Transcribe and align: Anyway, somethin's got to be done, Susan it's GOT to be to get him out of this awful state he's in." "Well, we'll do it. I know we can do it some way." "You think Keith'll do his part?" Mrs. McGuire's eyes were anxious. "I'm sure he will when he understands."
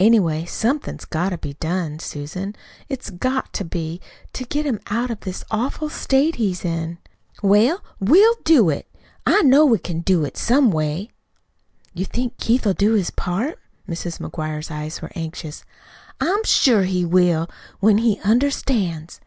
Anyway, 0.00 0.44
somethin's 0.44 1.04
got 1.04 1.28
to 1.28 1.38
be 1.38 1.52
done, 1.60 2.00
Susan 2.00 2.56
it's 2.88 3.08
GOT 3.08 3.52
to 3.52 3.64
be 3.64 4.00
to 4.32 4.44
get 4.44 4.66
him 4.66 4.80
out 4.88 5.12
of 5.12 5.20
this 5.20 5.44
awful 5.48 5.88
state 5.88 6.34
he's 6.34 6.64
in." 6.64 6.98
"Well, 7.40 7.80
we'll 8.00 8.34
do 8.42 8.68
it. 8.68 8.88
I 9.24 9.42
know 9.42 9.64
we 9.64 9.78
can 9.78 10.00
do 10.00 10.24
it 10.24 10.36
some 10.36 10.72
way." 10.72 11.10
"You 11.94 12.04
think 12.04 12.36
Keith'll 12.36 12.72
do 12.74 12.94
his 12.94 13.10
part?" 13.10 13.60
Mrs. 13.88 14.18
McGuire's 14.18 14.72
eyes 14.72 15.00
were 15.00 15.12
anxious. 15.14 15.62
"I'm 16.20 16.42
sure 16.42 16.82
he 16.82 17.04
will 17.04 17.48
when 17.78 17.98
he 17.98 18.18
understands." 18.24 19.20